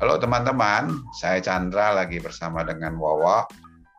[0.00, 3.44] Halo teman-teman, saya Chandra lagi bersama dengan Wawa.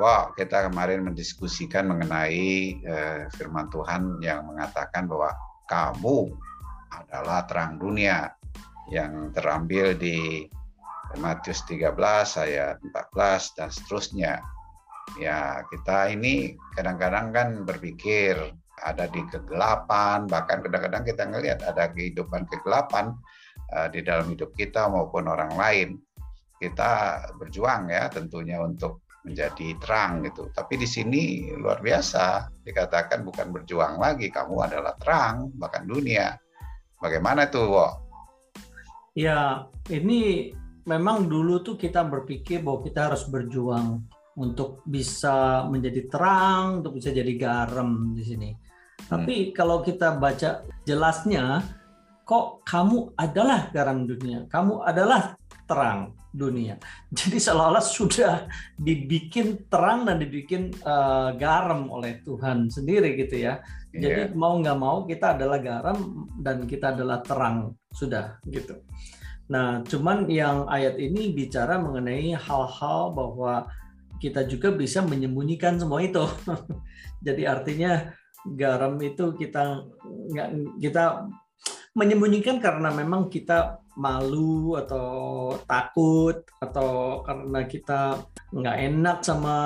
[0.00, 5.36] Wah, kita kemarin mendiskusikan mengenai eh, firman Tuhan yang mengatakan bahwa
[5.68, 6.32] kamu
[6.96, 8.32] adalah terang dunia
[8.88, 10.48] yang terambil di
[11.20, 11.92] Matius 13
[12.40, 14.40] ayat 14 dan seterusnya.
[15.20, 18.40] Ya, kita ini kadang-kadang kan berpikir
[18.80, 23.12] ada di kegelapan, bahkan kadang-kadang kita ngelihat ada kehidupan kegelapan
[23.92, 25.88] di dalam hidup kita maupun orang lain.
[26.62, 30.50] Kita berjuang ya tentunya untuk menjadi terang gitu.
[30.50, 31.22] Tapi di sini
[31.54, 36.34] luar biasa dikatakan bukan berjuang lagi, kamu adalah terang bahkan dunia.
[36.98, 37.88] Bagaimana tuh, Wo?
[39.18, 40.54] Ya, ini
[40.86, 44.06] memang dulu tuh kita berpikir bahwa kita harus berjuang
[44.38, 48.50] untuk bisa menjadi terang, untuk bisa jadi garam di sini.
[49.06, 49.52] Tapi hmm.
[49.52, 51.60] kalau kita baca jelasnya,
[52.22, 55.34] kok kamu adalah garam dunia, kamu adalah
[55.66, 56.80] terang dunia.
[57.18, 63.60] Jadi seolah-olah sudah dibikin terang dan dibikin uh, garam oleh Tuhan sendiri gitu ya.
[63.92, 64.32] Jadi yeah.
[64.32, 68.80] mau nggak mau kita adalah garam dan kita adalah terang sudah gitu.
[69.52, 73.68] Nah, cuman yang ayat ini bicara mengenai hal-hal bahwa
[74.16, 76.24] kita juga bisa menyembunyikan semua itu.
[77.26, 78.08] Jadi artinya
[78.48, 79.84] garam itu kita
[80.32, 80.48] nggak
[80.80, 81.28] kita
[81.92, 89.56] menyembunyikan karena memang kita malu atau takut atau karena kita nggak enak sama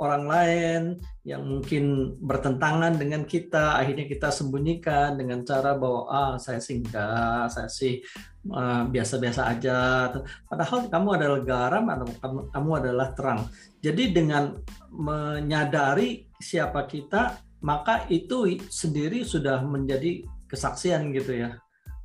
[0.00, 0.82] orang lain
[1.28, 7.52] yang mungkin bertentangan dengan kita akhirnya kita sembunyikan dengan cara bahwa ah saya sih enggak
[7.52, 8.00] saya sih
[8.48, 10.08] uh, biasa-biasa aja.
[10.48, 13.40] Padahal kamu adalah garam atau kamu, kamu adalah terang.
[13.84, 14.56] Jadi dengan
[14.88, 21.56] menyadari siapa kita maka itu sendiri sudah menjadi kesaksian gitu ya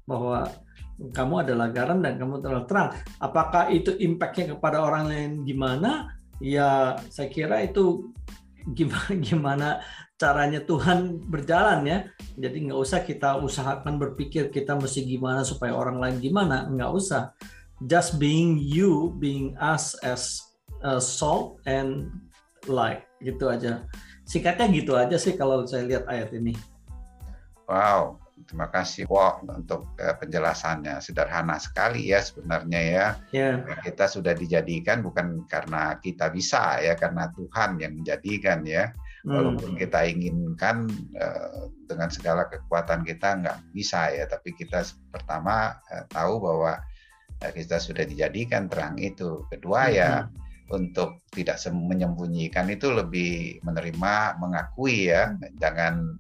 [0.08, 0.48] bahwa
[0.98, 2.90] kamu adalah garam dan kamu adalah terang.
[3.22, 6.18] Apakah itu impactnya kepada orang lain gimana?
[6.42, 8.10] Ya saya kira itu
[8.74, 9.68] gimana gimana
[10.18, 12.00] caranya Tuhan berjalan ya.
[12.34, 16.66] Jadi nggak usah kita usahakan berpikir kita mesti gimana supaya orang lain gimana.
[16.66, 17.24] Nggak usah.
[17.86, 20.42] Just being you, being us as
[20.82, 22.10] a salt and
[22.66, 23.86] light gitu aja.
[24.26, 26.58] Singkatnya gitu aja sih kalau saya lihat ayat ini.
[27.70, 31.02] Wow, Terima kasih Wo untuk uh, penjelasannya.
[31.02, 33.08] Sederhana sekali ya sebenarnya ya.
[33.34, 33.66] Yeah.
[33.82, 38.94] Kita sudah dijadikan bukan karena kita bisa ya, karena Tuhan yang menjadikan ya.
[39.26, 39.34] Hmm.
[39.34, 40.86] Walaupun kita inginkan
[41.18, 46.78] uh, dengan segala kekuatan kita nggak bisa ya, tapi kita pertama uh, tahu bahwa
[47.42, 49.44] uh, kita sudah dijadikan terang itu.
[49.50, 50.30] Kedua ya, hmm.
[50.30, 56.20] ya untuk tidak menyembunyikan itu lebih menerima, mengakui ya, jangan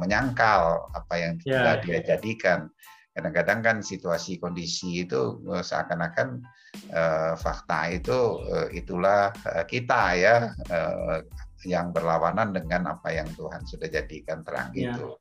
[0.00, 2.04] menyangkal apa yang yeah, dia yeah.
[2.04, 2.72] jadikan.
[3.14, 6.42] Kadang-kadang kan situasi kondisi itu eh, seakan-akan
[6.90, 11.22] uh, fakta itu uh, itulah uh, kita ya uh,
[11.62, 14.98] yang berlawanan dengan apa yang Tuhan sudah jadikan terang yeah.
[14.98, 15.14] itu.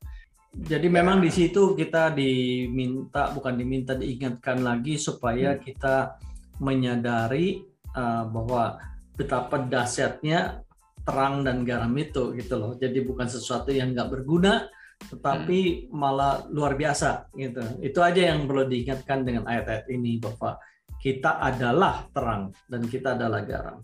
[0.54, 0.96] Jadi ya.
[1.02, 5.62] memang di situ kita diminta bukan diminta diingatkan lagi supaya hmm.
[5.62, 6.18] kita
[6.62, 7.62] menyadari
[7.94, 8.78] uh, bahwa
[9.14, 10.62] betapa dahsyatnya
[11.04, 12.72] terang dan garam itu gitu loh.
[12.80, 14.68] Jadi bukan sesuatu yang nggak berguna,
[15.12, 15.92] tetapi hmm.
[15.92, 17.64] malah luar biasa gitu.
[17.84, 20.56] Itu aja yang perlu diingatkan dengan ayat-ayat ini bahwa
[21.04, 23.84] kita adalah terang dan kita adalah garam.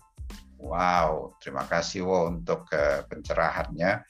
[0.60, 4.04] Wow, terima kasih Wo untuk uh, pencerahannya.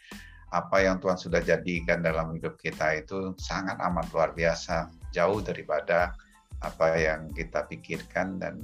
[0.49, 6.13] Apa yang Tuhan sudah jadikan dalam hidup kita itu sangat amat luar biasa, jauh daripada
[6.59, 8.57] apa yang kita pikirkan dan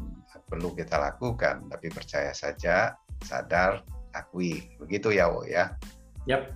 [0.49, 1.69] perlu kita lakukan.
[1.69, 4.71] Tapi percaya saja, sadar akui.
[4.79, 5.75] Begitu ya, Wo ya.
[6.25, 6.49] Yap.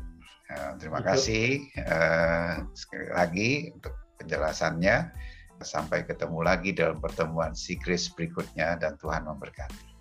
[0.49, 1.09] Uh, terima Betul.
[1.13, 1.45] kasih
[1.85, 5.11] uh, sekali lagi untuk penjelasannya.
[5.59, 9.91] Sampai ketemu lagi dalam pertemuan Sikris berikutnya dan Tuhan memberkati.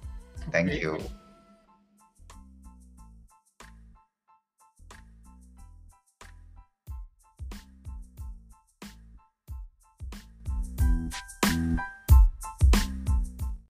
[0.55, 1.03] Thank you.